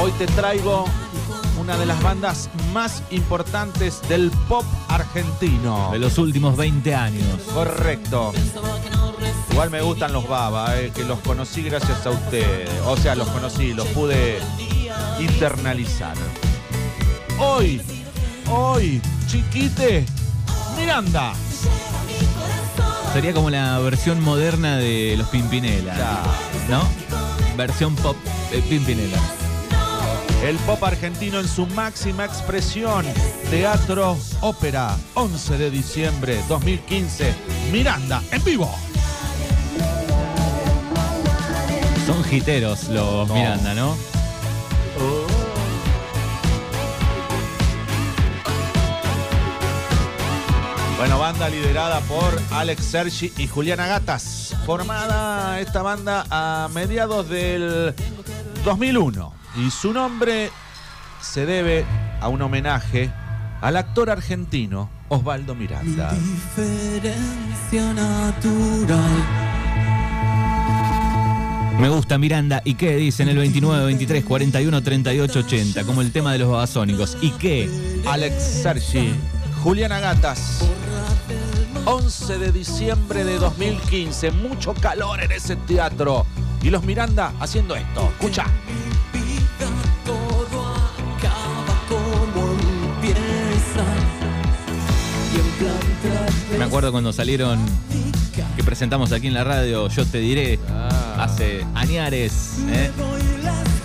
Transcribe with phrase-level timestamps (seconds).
[0.00, 0.84] Hoy te traigo
[1.60, 5.88] una de las bandas más importantes del pop argentino.
[5.90, 7.40] De los últimos 20 años.
[7.52, 8.32] Correcto.
[9.50, 12.70] Igual me gustan los Baba, eh, que los conocí gracias a ustedes.
[12.86, 14.38] O sea, los conocí, los pude
[15.18, 16.14] internalizar.
[17.40, 17.82] Hoy,
[18.48, 20.06] hoy, chiquite,
[20.76, 21.32] Miranda.
[23.12, 25.96] Sería como la versión moderna de los Pimpinela.
[25.96, 26.22] Ya.
[26.68, 26.88] ¿No?
[27.56, 28.16] Versión pop
[28.52, 29.18] de Pimpinela.
[30.42, 33.04] El pop argentino en su máxima expresión.
[33.50, 37.34] Teatro Ópera, 11 de diciembre 2015.
[37.72, 38.72] Miranda, en vivo.
[42.06, 43.34] Son giteros los No.
[43.34, 43.96] Miranda, ¿no?
[50.96, 54.54] Bueno, banda liderada por Alex Sergi y Juliana Gatas.
[54.66, 57.94] Formada esta banda a mediados del
[58.68, 59.32] 2001.
[59.56, 60.50] Y su nombre
[61.22, 61.86] se debe
[62.20, 63.10] a un homenaje
[63.62, 66.12] al actor argentino Osvaldo Miranda.
[66.12, 69.24] Diferencia natural.
[71.80, 72.60] Me gusta Miranda.
[72.62, 75.84] ¿Y qué dicen el 29, 23, 41, 38, 80?
[75.84, 77.16] Como el tema de los babasónicos.
[77.22, 77.70] ¿Y qué?
[78.06, 79.14] Alex Sergi,
[79.62, 80.68] Juliana Gatas.
[81.86, 84.30] 11 de diciembre de 2015.
[84.32, 86.26] Mucho calor en ese teatro.
[86.62, 88.08] Y los Miranda haciendo esto.
[88.08, 88.44] Escucha.
[96.58, 97.58] Me acuerdo cuando salieron,
[98.56, 100.58] que presentamos aquí en la radio, Yo Te Diré,
[101.18, 102.54] hace añares.
[102.68, 102.90] ¿eh?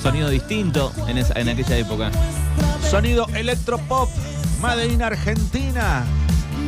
[0.01, 2.11] Sonido distinto en, esa- en aquella época.
[2.89, 4.09] Sonido electropop.
[4.61, 6.05] Made in Argentina.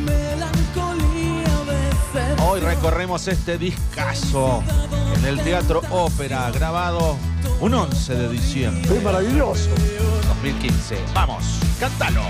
[0.04, 2.40] melancolía a veces.
[2.46, 4.62] Hoy recorremos este discazo
[5.26, 7.16] en el Teatro Ópera, grabado
[7.60, 8.94] un 11 de diciembre.
[8.94, 9.70] ¡Qué maravilloso!
[10.28, 10.98] 2015.
[11.14, 11.42] Vamos,
[11.80, 12.22] cántalo.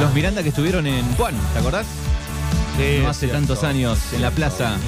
[0.00, 2.09] Los Miranda que estuvieron en Juan, ¿te acordás?
[2.80, 3.36] Sí, No hace cierto.
[3.36, 4.78] tantos años, en la plaza.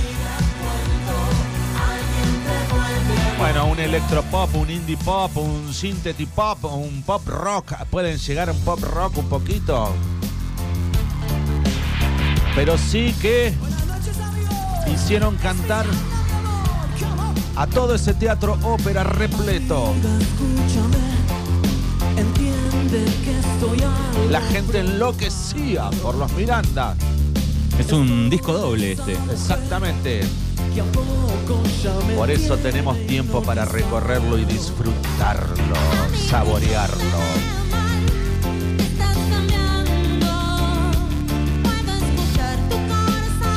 [3.38, 7.74] Bueno, un electropop, un indie pop, un synthety pop, un pop rock.
[7.90, 9.92] Pueden llegar a un pop rock un poquito.
[12.54, 13.52] Pero sí que
[14.90, 15.84] hicieron cantar
[17.56, 19.92] a todo ese teatro ópera repleto.
[24.30, 26.96] La gente enloquecía por los Miranda.
[27.78, 29.12] Es un disco doble este.
[29.30, 30.22] Exactamente.
[32.16, 35.76] Por eso tenemos tiempo para recorrerlo y disfrutarlo,
[36.28, 37.02] saborearlo.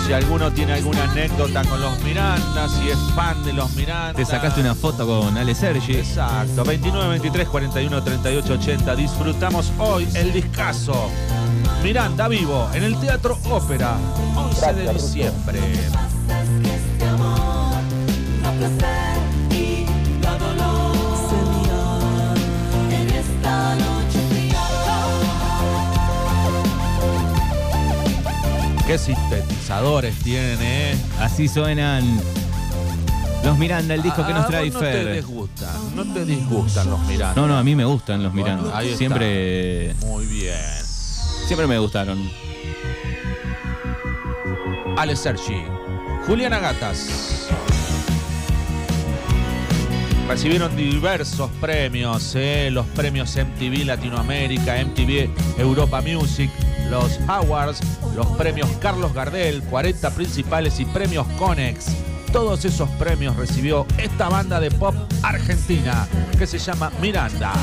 [0.06, 4.14] Si alguno tiene alguna anécdota con los Miranda, si es fan de los Miranda.
[4.14, 5.96] Te sacaste una foto con Ale Sergi.
[5.96, 8.96] Exacto, 29, 23, 41, 38, 80.
[8.96, 11.10] Disfrutamos hoy el discazo.
[11.86, 13.96] Miranda vivo en el Teatro Ópera,
[14.36, 15.60] 11 de diciembre.
[28.88, 30.96] Qué sintetizadores tienen, ¿eh?
[31.20, 32.04] Así suenan
[33.44, 35.14] los Miranda, el disco que nos trae vos no te Fer.
[35.16, 37.40] disgustan, no te disgustan los Miranda.
[37.42, 38.78] No, no, a mí me gustan los Bueno, Miranda.
[38.78, 38.98] ahí está.
[38.98, 40.85] Siempre, Muy bien.
[41.46, 42.30] Siempre me gustaron.
[44.98, 45.64] Ale Sergi,
[46.26, 47.50] Juliana Gatas.
[50.28, 52.70] Recibieron diversos premios, ¿eh?
[52.72, 55.30] los premios MTV Latinoamérica, MTV
[55.60, 56.50] Europa Music,
[56.90, 57.80] los Awards,
[58.16, 61.96] los premios Carlos Gardel, 40 principales y premios Conex.
[62.32, 66.08] Todos esos premios recibió esta banda de pop argentina
[66.40, 67.54] que se llama Miranda.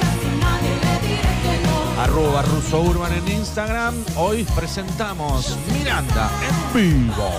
[0.00, 2.02] Casi nadie le diré que no.
[2.02, 3.94] Arroba Russo Urban en Instagram.
[4.16, 7.30] Hoy presentamos Miranda en vivo.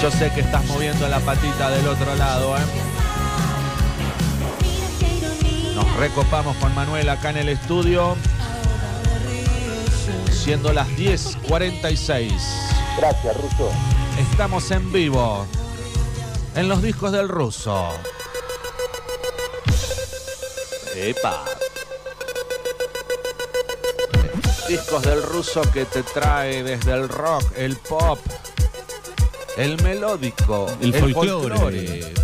[0.00, 2.87] Yo sé que estás moviendo la patita del otro lado, ¿eh?
[5.78, 8.16] Nos recopamos con Manuel acá en el estudio.
[10.28, 12.32] Siendo las 10.46.
[12.96, 13.70] Gracias, Ruso.
[14.18, 15.46] Estamos en vivo.
[16.56, 17.92] En los discos del ruso.
[20.96, 21.44] Epa.
[24.68, 28.18] Discos del ruso que te trae desde el rock, el pop,
[29.56, 32.14] el melódico, El folclore.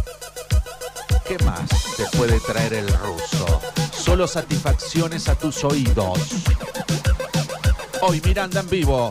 [1.24, 3.60] ¿Qué más te puede traer el ruso?
[3.92, 6.18] Solo satisfacciones a tus oídos.
[8.02, 9.10] Hoy Miranda en vivo.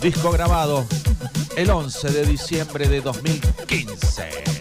[0.00, 0.86] Disco grabado
[1.56, 4.59] el 11 de diciembre de 2015.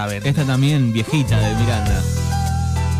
[0.00, 0.26] Saben.
[0.26, 2.02] Esta también viejita de Miranda.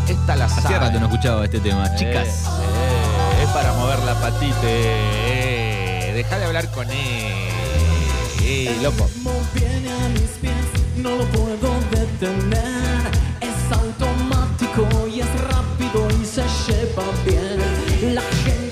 [0.07, 0.81] Esta la Hacía saben.
[0.81, 1.95] rato no escuchaba este tema.
[1.95, 2.27] Chicas.
[2.27, 4.55] Eh, es para mover la patita.
[4.63, 7.49] Eh, deja de hablar con él.
[8.43, 9.07] Eh, loco.
[9.07, 10.67] ritmo viene a mis pies,
[10.97, 13.01] no lo puedo detener.
[13.49, 18.13] Es automático y es rápido y se lleva bien.
[18.13, 18.70] La gente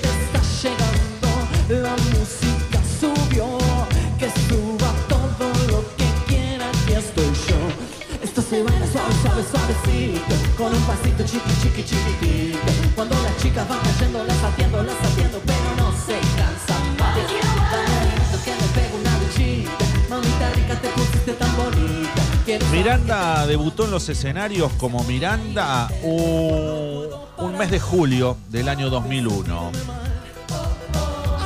[9.22, 12.60] suave, suave, suavecito, con un pasito chiqui, chiqui, chiquitito.
[12.96, 17.16] Cuando las chicas van cayendo, las atiendo, las atiendo, pero no se cansan más.
[17.16, 22.22] Dame esto que me pego una duchita, mamita rica te pusiste tan bonita.
[22.46, 27.08] Quiero Miranda debutó en los escenarios como Miranda un,
[27.38, 29.72] un mes de julio del año 2001.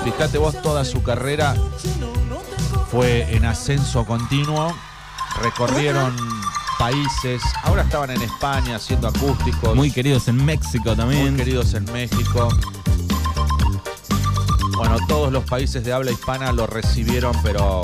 [0.03, 1.55] Fíjate vos, toda su carrera
[2.91, 4.73] fue en ascenso continuo.
[5.41, 6.15] Recorrieron
[6.83, 7.41] países.
[7.63, 9.73] Ahora estaban en España haciendo acústicos.
[9.73, 11.37] Muy queridos en México muy también.
[11.37, 12.49] queridos en México.
[14.75, 17.83] Bueno, todos los países de habla hispana lo recibieron, pero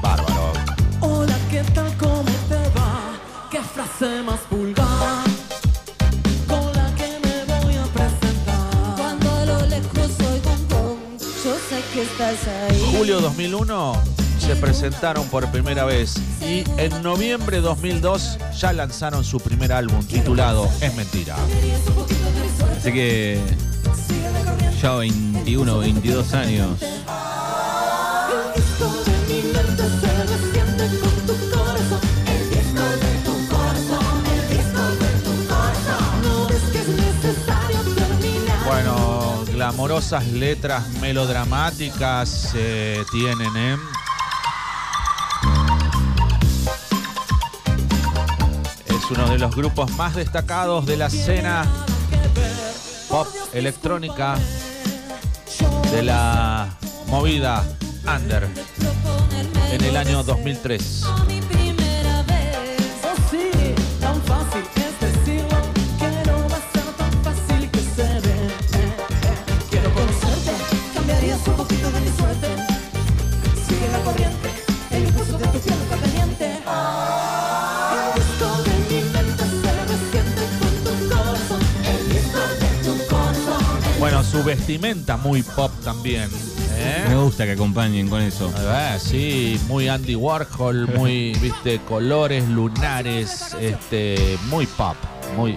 [0.00, 0.52] bárbaro.
[1.00, 1.92] Hola, ¿qué tal?
[1.98, 3.18] ¿Cómo te va?
[3.50, 5.24] ¿Qué frase más vulgar?
[6.46, 8.96] Con la que me voy a presentar.
[8.96, 12.92] Cuando a lo lejos oigo un gong, yo sé que estás ahí.
[12.96, 14.15] Julio 2001
[14.46, 20.70] se presentaron por primera vez y en noviembre 2002 ya lanzaron su primer álbum titulado
[20.80, 21.34] Es Mentira.
[22.78, 23.40] Así que
[24.80, 26.78] ya 21, 22 años.
[26.78, 26.96] De de
[29.98, 30.16] de.
[38.64, 43.76] Bueno, glamorosas letras melodramáticas eh, tienen, ¿eh?
[49.26, 51.64] Uno de los grupos más destacados de la escena
[53.08, 54.36] pop electrónica
[55.90, 56.68] de la
[57.08, 57.64] movida
[58.06, 58.48] Under
[59.72, 61.06] en el año 2003.
[84.36, 86.28] Su vestimenta muy pop también.
[86.74, 87.04] ¿eh?
[87.08, 88.52] Me gusta que acompañen con eso.
[88.68, 94.96] Ah, sí, muy Andy Warhol, muy, viste, colores lunares, este, muy pop,
[95.36, 95.54] muy.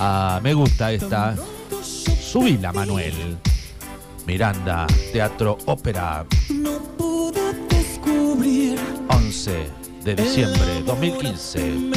[0.00, 1.36] Ah, me gusta esta.
[1.82, 3.38] Subila, Manuel.
[4.26, 8.78] Miranda, Teatro Ópera, No pude descubrir
[9.08, 9.66] 11
[10.04, 11.92] de diciembre 2015.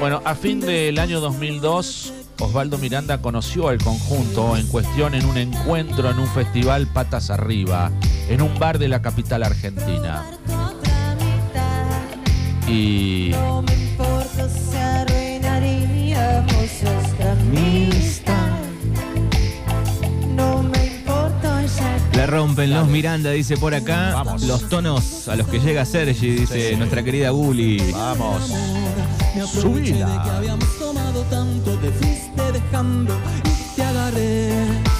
[0.00, 5.36] Bueno, a fin del año 2002, Osvaldo Miranda conoció al conjunto en cuestión en un
[5.36, 7.90] encuentro en un festival Patas Arriba,
[8.30, 10.24] en un bar de la capital argentina.
[12.66, 13.32] Y
[22.14, 24.12] La rompen los Miranda, dice por acá.
[24.12, 24.42] Vamos.
[24.42, 26.76] Los tonos a los que llega Sergi, dice Sí.
[26.76, 27.92] nuestra querida Bully.
[27.92, 28.52] vamos.
[29.34, 34.52] Me aproveché de que habíamos tomado tanto, te fuiste dejando y te agarré.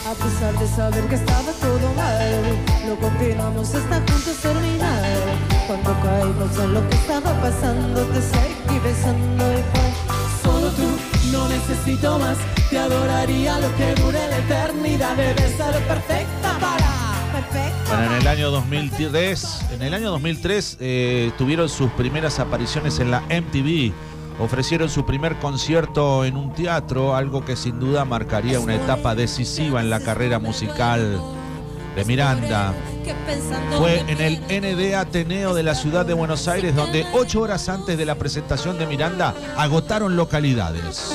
[0.06, 2.42] A pesar de saber que estaba todo mal,
[2.88, 5.18] lo continuamos hasta juntos terminar.
[5.66, 12.18] Cuando caímos en lo que estaba pasando, te seguí besando y fue tú, no necesito
[12.18, 12.38] más.
[12.70, 15.16] Te adoraría lo que dure la eternidad.
[15.16, 17.00] Debes ser perfecta para.
[17.88, 23.10] Bueno, en el año 2003, en el año 2003 eh, tuvieron sus primeras apariciones en
[23.10, 23.92] la MTV.
[24.40, 29.80] Ofrecieron su primer concierto en un teatro, algo que sin duda marcaría una etapa decisiva
[29.80, 31.20] en la carrera musical
[31.94, 32.72] de Miranda.
[33.76, 37.98] Fue en el ND Ateneo de la ciudad de Buenos Aires, donde ocho horas antes
[37.98, 41.14] de la presentación de Miranda agotaron localidades.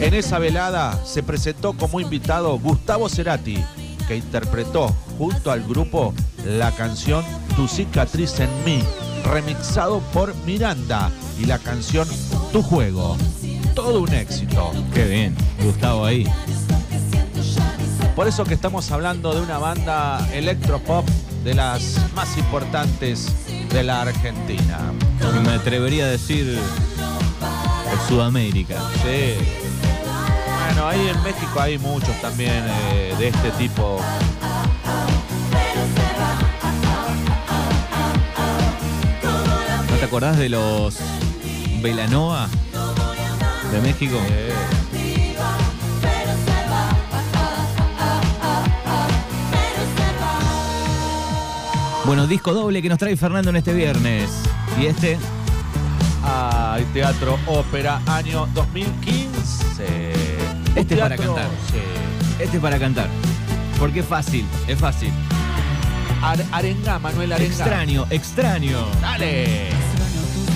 [0.00, 3.62] En esa velada se presentó como invitado Gustavo Cerati,
[4.08, 7.24] que interpretó junto al grupo la canción
[7.56, 8.82] Tu cicatriz en mí,
[9.24, 12.08] remixado por Miranda, y la canción
[12.52, 13.16] Tu juego.
[13.74, 14.72] Todo un éxito.
[14.92, 16.26] Qué bien, Gustavo ahí.
[18.16, 21.08] Por eso que estamos hablando de una banda electropop
[21.44, 23.28] de las más importantes
[23.70, 24.92] de la Argentina.
[25.44, 26.58] Me atrevería a decir de
[28.08, 28.82] Sudamérica.
[29.04, 29.34] Sí.
[30.66, 34.00] Bueno, ahí en México hay muchos también eh, de este tipo.
[40.08, 40.96] Acordás de los
[41.82, 42.48] Velanova
[43.70, 44.16] de México?
[44.30, 44.52] Eh,
[52.04, 54.30] Bueno, disco doble que nos trae Fernando en este viernes.
[54.80, 55.18] Y este,
[56.24, 60.12] Ay, Teatro Ópera, año 2015.
[60.72, 61.48] Un Este es para cantar.
[61.70, 61.78] Sí.
[62.42, 63.08] este es para cantar.
[63.78, 65.10] Porque es fácil, es fácil.
[66.22, 67.50] Ar- arenga, Manuel Arenga.
[67.54, 68.86] Extraño, extraño.
[69.00, 69.68] Dale.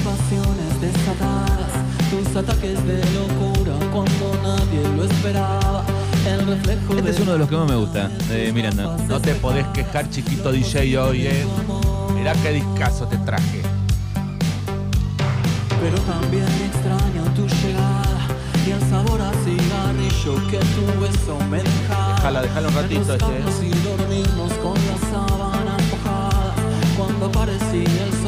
[0.05, 1.71] Pasiones desatadas,
[2.11, 5.85] tus ataques de locura cuando nadie lo esperaba.
[6.27, 8.97] El reflejo Este es uno de los que más me gusta, de Miranda.
[9.09, 11.47] No te podés quejar, chiquito DJ, hoy, ¿eh?
[12.17, 13.63] Mirá qué discazo te traje.
[15.81, 18.27] Pero también extraño tu llegada
[18.67, 22.15] y el sabor a cigarrillo que tu beso me dejaba.
[22.17, 26.55] Déjala, déjala un ratito, este, Recostarnos y dormirnos con las sábanas mojadas
[26.97, 28.22] cuando aparecía el sol.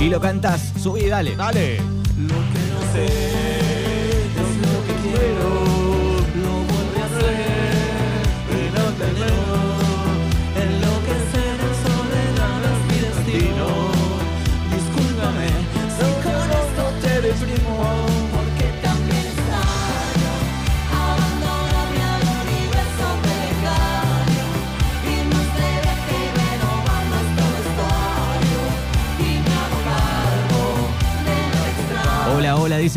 [0.00, 1.34] Y lo cantás, subí, dale.
[1.34, 1.76] Dale.
[1.76, 3.27] Lo que no sé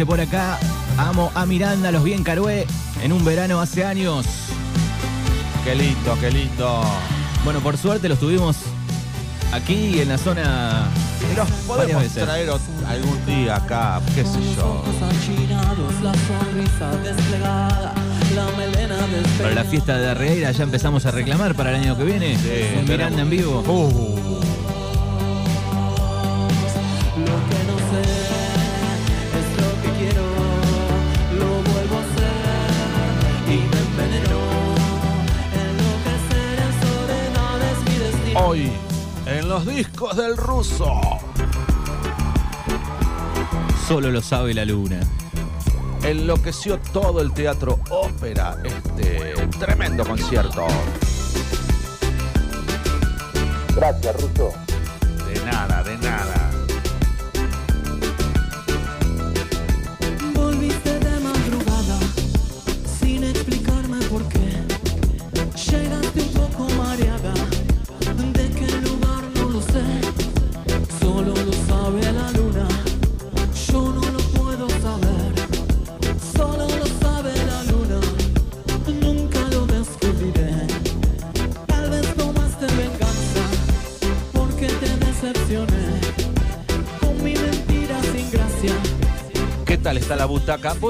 [0.01, 0.58] dice por acá.
[0.98, 2.65] Amo a Miranda, los bien Carué,
[3.03, 4.25] en un verano hace años.
[5.63, 6.84] Qué lindo, qué lindo.
[7.43, 8.58] Bueno, por suerte los tuvimos
[9.51, 10.88] aquí en la zona.
[11.36, 12.24] Los podemos veces.
[12.24, 14.84] traer ot- algún día acá, qué sé yo.
[19.41, 22.38] Para la fiesta de Arreira ya empezamos a reclamar para el año que viene.
[22.88, 23.63] Miranda en vivo.
[23.67, 24.11] Uh,
[39.38, 41.00] en los discos del ruso.
[43.88, 45.00] Solo lo sabe la luna.
[46.04, 48.58] Enloqueció todo el teatro ópera.
[48.64, 50.66] Este tremendo concierto.
[53.76, 54.54] Gracias, Russo.
[55.28, 56.41] De nada, de nada.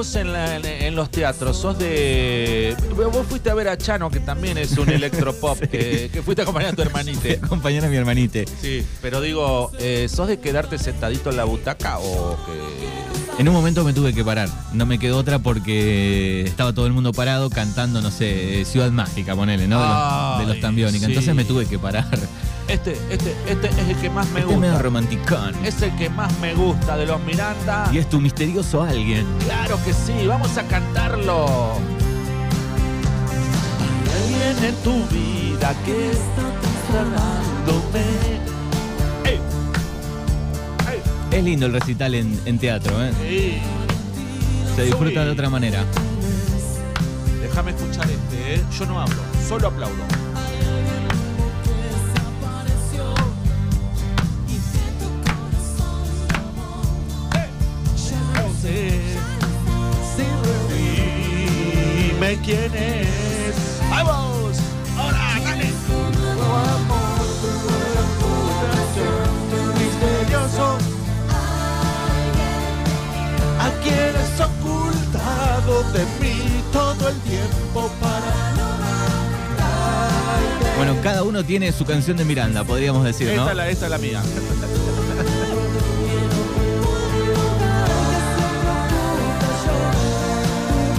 [0.02, 2.74] Vos en, la- en- en los teatros sos de.
[2.96, 6.44] Vos fuiste a ver a Chano, que también es un electropop, que, que fuiste a
[6.44, 7.38] acompañar a tu hermanite.
[7.40, 8.44] Acompañar a mi hermanite.
[8.60, 13.21] Sí, pero digo, eh, ¿sos de quedarte sentadito en la butaca o que.?
[13.38, 14.48] En un momento me tuve que parar.
[14.72, 19.34] No me quedó otra porque estaba todo el mundo parado cantando, no sé, Ciudad Mágica,
[19.34, 19.80] ponele, ¿no?
[19.80, 21.06] De los, de los Ay, Tambiónica.
[21.06, 21.12] sí.
[21.12, 22.06] Entonces me tuve que parar.
[22.68, 24.82] Este, este, este es el que más me Este es medio gusta.
[24.84, 25.54] romanticón.
[25.64, 27.90] Es el que más me gusta de los Miranda.
[27.92, 29.26] Y es tu misterioso alguien.
[29.44, 31.72] Claro que sí, vamos a cantarlo.
[34.14, 38.52] Hay alguien en tu vida que está transformándome.
[41.32, 43.10] Es lindo el recital en, en teatro, ¿eh?
[43.22, 43.58] Sí.
[44.76, 45.24] Se disfruta Subí.
[45.24, 45.84] de otra manera.
[47.40, 48.62] Déjame escuchar este, ¿eh?
[48.78, 49.16] Yo no hablo,
[49.48, 49.94] solo aplaudo.
[60.68, 63.80] Dime quién es.
[63.90, 64.58] ¡Vamos!
[64.96, 65.64] ¡Ahora, dale!
[65.64, 67.01] Misterioso.
[73.92, 78.52] A quienes ocultado de mí todo el tiempo para.
[80.76, 83.42] Bueno, cada uno tiene su canción de Miranda, podríamos decir, ¿no?
[83.42, 84.22] Esta, es la, esta es la mía.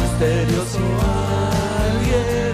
[0.01, 0.79] Misterioso
[1.97, 2.53] alguien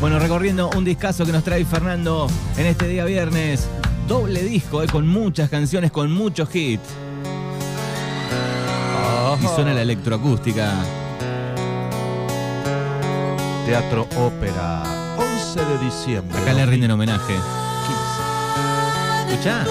[0.00, 2.26] Bueno, recorriendo un discazo que nos trae Fernando
[2.58, 3.66] en este día viernes.
[4.08, 6.82] Doble disco, eh, con muchas canciones, con muchos hits.
[9.42, 10.72] Y suena la electroacústica.
[13.66, 14.82] Teatro Ópera,
[15.16, 16.38] 11 de diciembre.
[16.38, 17.34] Acá le rinden homenaje.
[19.30, 19.64] ¿Escuchá?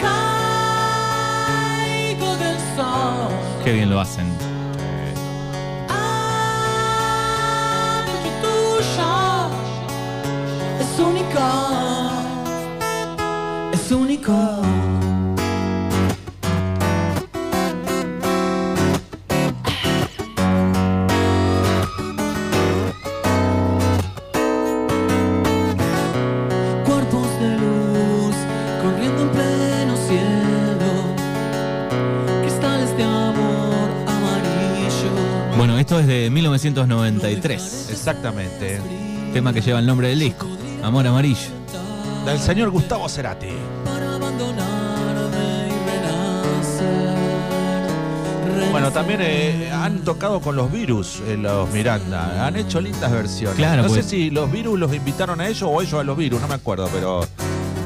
[0.00, 3.32] Caigo del sol.
[3.64, 4.29] Qué bien lo hacen.
[34.06, 35.10] Amarillo.
[35.56, 37.88] Bueno, esto es de 1993.
[37.90, 38.80] Exactamente.
[39.32, 40.46] Tema que lleva el nombre del disco.
[40.82, 41.50] Amor amarillo.
[42.24, 43.48] Del señor Gustavo Cerati.
[48.90, 52.44] Bueno, también eh, han tocado con los virus eh, los Miranda.
[52.44, 53.56] Han hecho lindas versiones.
[53.56, 56.16] Claro, no pues- sé si los virus los invitaron a ellos o ellos a los
[56.16, 57.24] virus, no me acuerdo, pero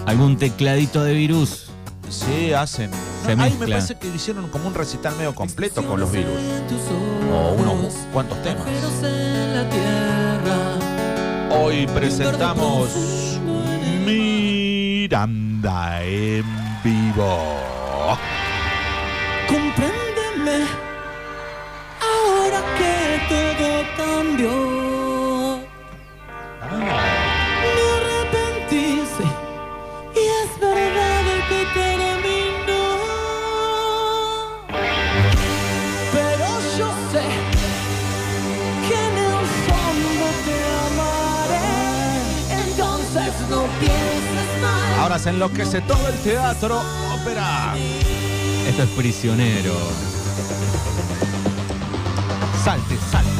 [0.06, 1.66] Algún tecladito de virus.
[2.08, 2.90] sí hacen.
[3.26, 6.32] Se Ahí me parece que hicieron como un recital medio completo con los virus.
[7.32, 8.62] O unos cuantos temas.
[8.66, 10.56] agujeros en la tierra.
[11.58, 12.88] Hoy presentamos
[14.06, 16.44] Miranda en
[16.82, 17.58] vivo.
[19.48, 20.03] Compréndeme
[24.36, 25.60] cambió.
[26.70, 29.26] Me arrepentí, sí,
[30.14, 32.84] y es verdad que terminó.
[36.12, 36.46] Pero
[36.78, 37.26] yo sé
[38.88, 40.56] que en el fondo te
[40.88, 41.70] amaré.
[42.66, 45.00] Entonces no pienses mal.
[45.00, 46.82] Ahora se enloquece todo el teatro
[47.20, 47.74] ópera.
[48.66, 49.74] Esto es prisionero.
[52.64, 53.33] Salte, salte.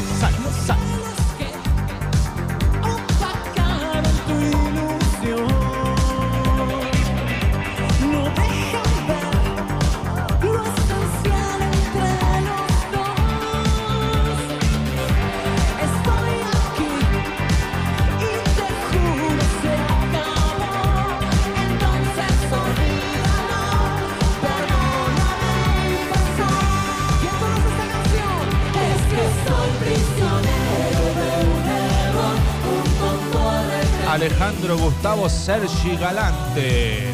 [35.29, 37.13] Sergi Galante.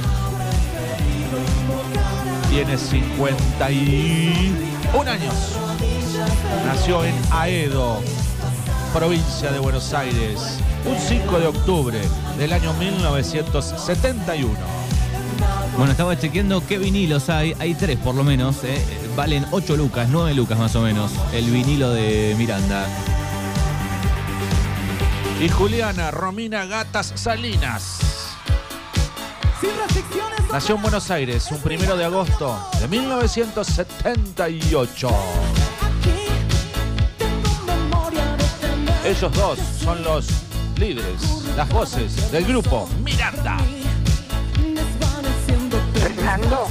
[2.51, 5.35] Tiene 51 años.
[6.67, 8.01] Nació en Aedo,
[8.93, 11.99] provincia de Buenos Aires, un 5 de octubre
[12.39, 14.51] del año 1971.
[15.77, 17.55] Bueno, estaba chequeando qué vinilos hay.
[17.61, 18.65] Hay tres por lo menos.
[18.65, 18.83] eh.
[19.17, 21.11] Valen 8 lucas, 9 lucas más o menos.
[21.33, 22.87] El vinilo de Miranda.
[25.41, 28.37] Y Juliana Romina Gatas Salinas.
[30.53, 35.09] Nació en Buenos Aires un primero de agosto de 1978.
[35.09, 36.27] Aquí
[37.17, 40.29] tengo memoria de tener Ellos dos son los
[40.77, 41.23] líderes,
[41.57, 43.57] las voces del grupo Miranda.
[45.95, 46.69] Fernando.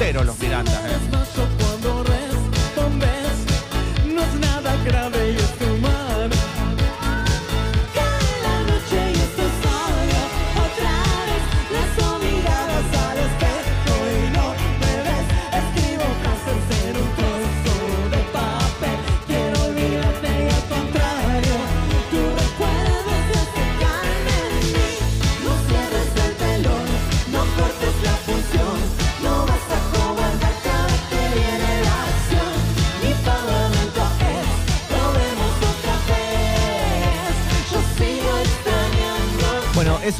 [0.00, 0.72] Fiesteros los Miranda.
[0.72, 1.19] eh.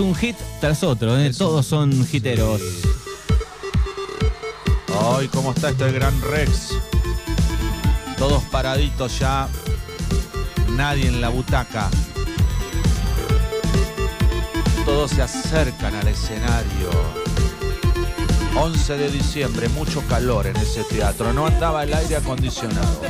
[0.01, 1.31] Es un hit tras otro, ¿eh?
[1.37, 2.63] todos son hiteros.
[4.99, 6.71] Ay, cómo está este gran Rex.
[8.17, 9.47] Todos paraditos ya.
[10.71, 11.91] Nadie en la butaca.
[14.87, 16.89] Todos se acercan al escenario.
[18.57, 21.35] 11 de diciembre, mucho calor en ese teatro.
[21.35, 23.03] No andaba el aire acondicionado.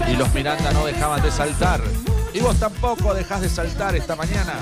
[0.10, 1.82] y los Miranda no dejaban de saltar.
[2.44, 4.52] Vos tampoco dejás de saltar esta mañana.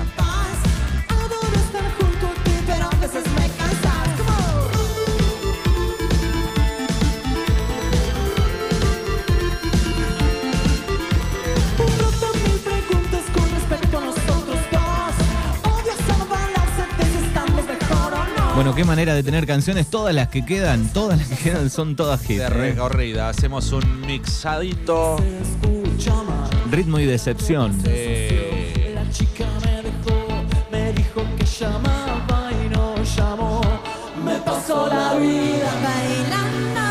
[18.55, 19.87] Bueno, qué manera de tener canciones.
[19.89, 22.39] Todas las que quedan, todas las que quedan son todas hits.
[22.39, 22.49] De ¿eh?
[22.49, 23.27] recorrida.
[23.27, 25.17] Hacemos un mixadito.
[26.73, 27.79] Ritmo y decepción.
[27.85, 30.25] Eh, La chica me dejó,
[30.71, 33.61] me dijo que llamaba y no llamó.
[34.25, 36.81] Me pasó la vida Bailando,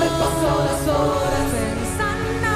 [0.00, 2.48] me pasó las horas pensando.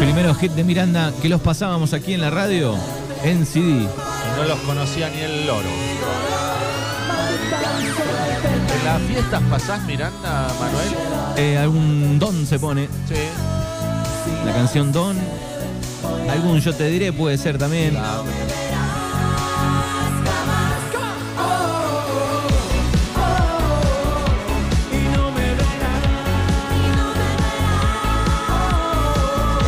[0.00, 2.74] Primero hit de Miranda que los pasábamos aquí en la radio
[3.22, 3.86] en CD.
[4.38, 5.68] no los conocía ni el loro.
[8.78, 10.88] ¿En las fiestas pasás Miranda, Manuel?
[11.36, 12.88] Eh, algún Don se pone.
[13.06, 13.16] Sí.
[14.44, 15.16] La canción Don.
[16.30, 17.96] Algún Yo te diré puede ser también.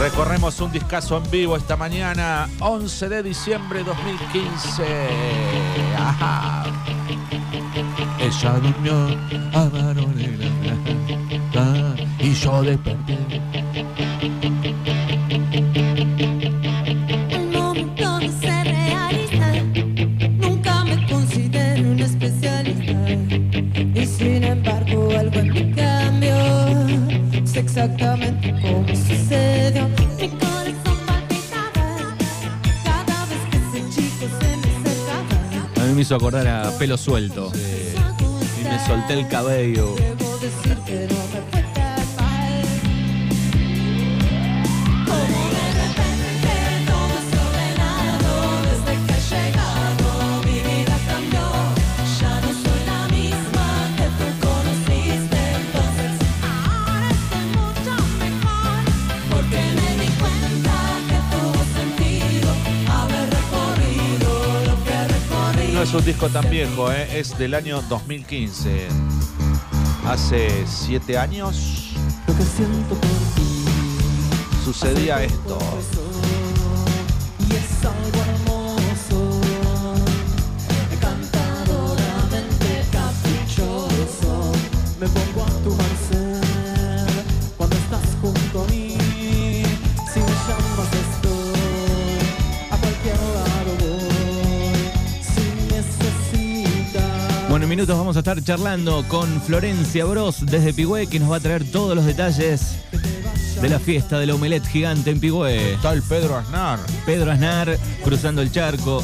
[0.01, 4.85] Recorremos un discazo en vivo esta mañana, 11 de diciembre 2015.
[5.97, 6.65] Ajá.
[8.19, 8.95] Ella durmió
[9.55, 10.49] a mano negra
[12.19, 13.48] y yo desperté.
[36.09, 37.53] Hizo acordar a pelo suelto.
[37.55, 39.95] Y me solté el cabello.
[65.89, 67.19] Es un disco tan viejo, ¿eh?
[67.19, 68.89] es del año 2015.
[70.07, 71.95] Hace siete años
[72.27, 74.61] Lo que siento por ti.
[74.65, 75.59] sucedía esto.
[97.89, 101.65] Minutos vamos a estar charlando con Florencia Bros desde Pigüé, que nos va a traer
[101.65, 102.73] todos los detalles
[103.63, 105.73] de la fiesta de la omelette gigante en Pigüé.
[105.73, 106.79] Está el Pedro Aznar.
[107.07, 109.03] Pedro Aznar cruzando el charco,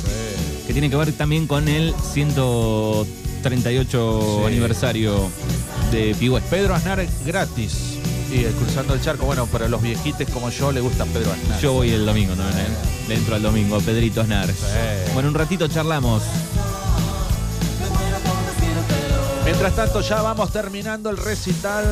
[0.67, 4.47] que tiene que ver también con el 138 Sí.
[4.49, 5.31] aniversario
[5.91, 6.43] de Pigüé.
[6.51, 7.95] Pedro Aznar gratis.
[8.31, 11.59] Y eh, cruzando el charco, bueno, para los viejites como yo le gusta Pedro Aznar.
[11.61, 13.09] Yo voy el domingo también, ¿eh?
[13.09, 14.51] Le entro al domingo, Pedrito Aznar.
[15.15, 16.23] Bueno, un ratito charlamos.
[19.55, 21.85] Mientras tanto, ya vamos terminando el recital.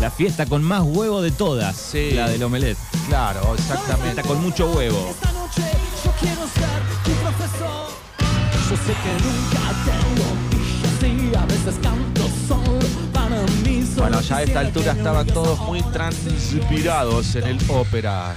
[0.00, 1.74] La fiesta con más huevo de todas.
[1.74, 2.12] Sí.
[2.12, 2.78] La del omelette.
[3.08, 4.12] Claro, exactamente.
[4.12, 5.08] Fiesta con mucho huevo.
[5.10, 5.62] Esta noche
[6.04, 7.88] yo quiero ser tu profesor.
[8.70, 9.64] Yo sé que nunca
[11.00, 12.78] tengo y a veces canto solo
[13.12, 13.84] para mí.
[13.84, 18.36] solo Bueno, ya a esta altura estaban todos muy transpirados en el ópera.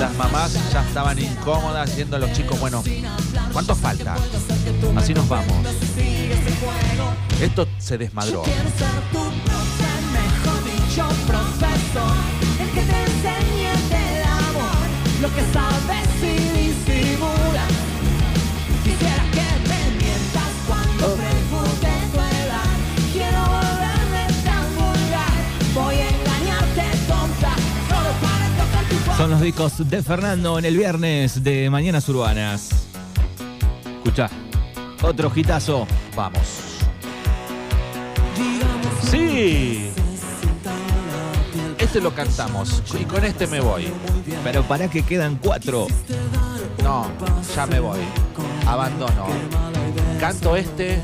[0.00, 2.82] Las mamás ya estaban incómodas yendo a los chicos, bueno,
[3.52, 4.16] ¿cuánto falta?
[4.96, 5.64] Así nos vamos.
[7.40, 8.42] Esto se desmadró.
[8.42, 9.18] Quiero ser tu
[10.64, 12.16] dicho, profesor.
[12.60, 14.86] El que te enseñe del amor
[15.22, 17.72] Lo que sabes y disimulas.
[18.82, 22.70] Quisiera que me mientas cuando pregunte tu edad.
[23.12, 25.38] Quiero volverme tan vulgar.
[25.74, 27.54] Voy a engañarte, tonta,
[27.88, 29.16] solo para tocar tu cuerpo.
[29.16, 32.70] Son los discos de Fernando en el viernes de Mañanas Urbanas.
[33.98, 34.30] Escucha,
[35.02, 35.86] otro hitazo.
[36.16, 36.40] Vamos.
[39.10, 39.90] Sí.
[41.78, 43.92] Este lo cantamos y con este me voy.
[44.44, 45.86] Pero para que quedan cuatro.
[46.82, 47.06] No,
[47.54, 48.00] ya me voy.
[48.66, 49.26] Abandono.
[50.20, 51.00] Canto este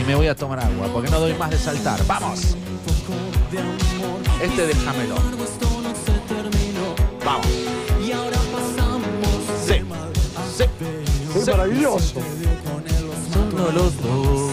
[0.00, 2.00] y me voy a tomar agua porque no doy más de saltar.
[2.06, 2.56] ¡Vamos!
[4.42, 5.16] Este déjamelo.
[7.24, 7.67] Vamos.
[11.44, 12.20] ¡Qué maravilloso!
[13.32, 14.50] Solo los dos.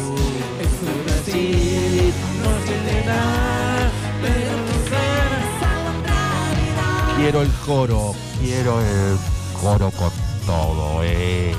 [7.18, 9.18] Quiero el coro, quiero el
[9.60, 10.12] coro con
[10.46, 11.56] todo, eh.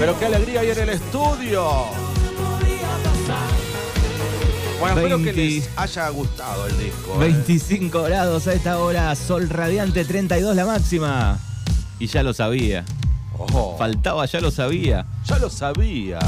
[0.00, 1.62] Pero qué alegría hay en el estudio.
[4.80, 5.42] Bueno, espero que 20.
[5.42, 7.16] les haya gustado el disco.
[7.16, 7.18] eh.
[7.18, 11.38] 25 grados a esta hora, sol radiante, 32 la máxima.
[11.98, 12.82] Y ya lo sabía.
[13.78, 15.04] Faltaba, ya lo sabía.
[15.26, 16.18] ya lo sabía.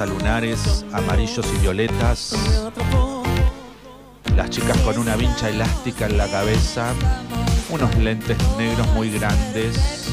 [0.00, 2.34] A lunares, amarillos y violetas.
[4.36, 6.94] Las chicas con una vincha elástica en la cabeza,
[7.68, 10.08] unos lentes negros muy grandes,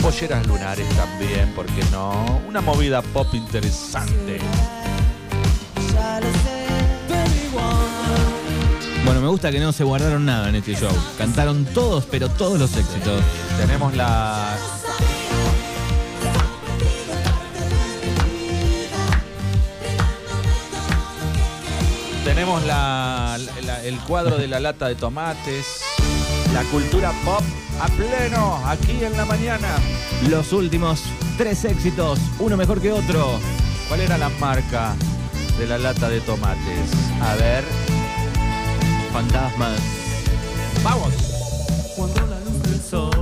[0.00, 2.40] polleras lunares también, ¿por qué no?
[2.48, 4.40] Una movida pop interesante.
[9.04, 10.92] Bueno, me gusta que no se guardaron nada en este show.
[11.18, 13.22] Cantaron todos, pero todos los éxitos.
[13.58, 14.49] Tenemos la.
[22.30, 25.66] Tenemos la, la- el cuadro de la lata de tomates.
[26.54, 27.42] La cultura pop
[27.80, 29.66] a pleno, aquí en la mañana.
[30.28, 31.02] Los últimos
[31.36, 33.40] tres éxitos, uno mejor que otro.
[33.88, 34.94] ¿Cuál era la marca
[35.58, 36.90] de la lata de tomates?
[37.20, 37.64] A ver.
[39.12, 39.80] Fantasmas.
[40.84, 41.12] ¡Vamos!
[41.96, 43.19] Cuando la luz del sol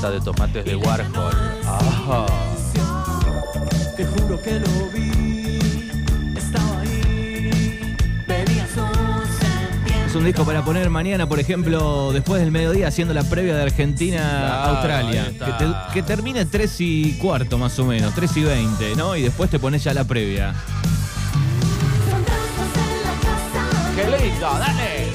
[0.00, 1.34] De tomates de Warhol.
[1.66, 2.26] Ah,
[3.96, 5.58] Te juro que lo vi,
[6.36, 8.68] estaba ahí, venías
[10.06, 13.60] Es un disco para poner mañana, por ejemplo, después del mediodía, haciendo la previa de
[13.64, 15.22] Claro, Argentina-Australia.
[15.24, 15.46] ahí está.
[15.58, 19.14] Que, te- que termine 3 y cuarto, más o menos, 3 y 20, ¿no?
[19.16, 20.54] Y después te pones ya la previa.
[23.96, 24.48] ¡Qué lindo!
[24.58, 25.07] ¡Dale!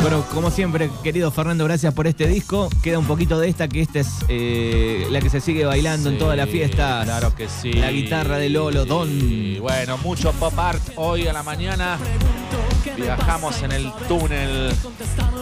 [0.00, 2.68] Bueno, como siempre, querido Fernando, gracias por este disco.
[2.82, 6.18] Queda un poquito de esta, que esta es eh, la que se sigue bailando en
[6.18, 7.02] toda la fiesta.
[7.04, 7.72] Claro que sí.
[7.72, 9.08] La guitarra de Lolo, Don.
[9.10, 11.98] Y bueno, mucho pop art hoy a la mañana.
[12.96, 14.72] Viajamos en el túnel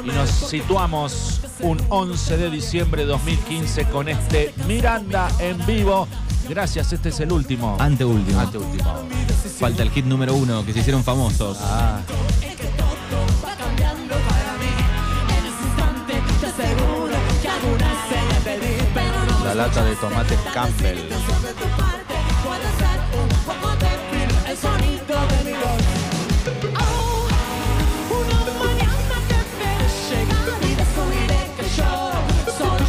[0.05, 6.09] y nos situamos un 11 de diciembre de 2015 con este Miranda en vivo.
[6.49, 7.77] Gracias, este es el último.
[7.79, 8.41] Anteúltimo.
[8.41, 8.95] Anteúltimo.
[9.59, 11.59] Falta el hit número uno, que se hicieron famosos.
[11.61, 12.01] Ah,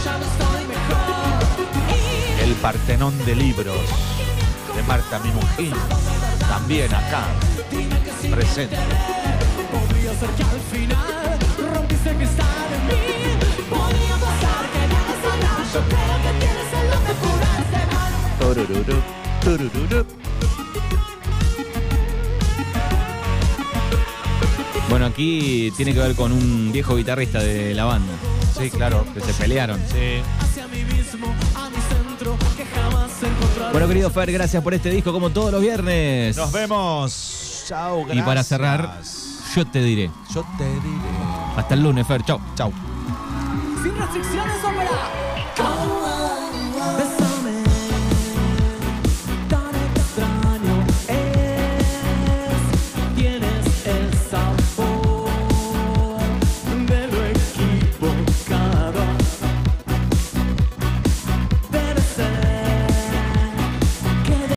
[0.04, 2.44] ya no estoy mejor.
[2.44, 3.80] El Partenón de libros
[4.76, 5.74] de Marta Minujín.
[6.50, 7.24] También acá.
[8.30, 8.76] Presente.
[10.36, 11.18] Que al final.
[18.58, 18.98] Turururu,
[19.44, 20.06] turururu.
[24.90, 28.12] Bueno, aquí tiene que ver con un viejo guitarrista de la banda.
[28.58, 29.06] Sí, claro.
[29.14, 29.80] Que se pelearon.
[29.92, 30.22] Sí.
[30.40, 33.72] Hacia mí mismo, a mi centro, que jamás encontraré.
[33.74, 36.36] Bueno, querido Fer, gracias por este disco como todos los viernes.
[36.36, 37.64] Nos vemos.
[37.68, 39.54] Chao, Y para cerrar, gracias.
[39.56, 40.10] yo te diré.
[40.34, 40.98] yo te diré.
[41.58, 42.24] Hasta el lunes, Fer.
[42.24, 42.40] Chau.
[42.56, 42.72] Chao.
[43.84, 46.37] sin restricciones ópera.